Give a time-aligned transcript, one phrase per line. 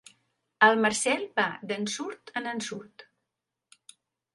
[0.67, 3.11] El Marcel va d'ensurt en ensurt.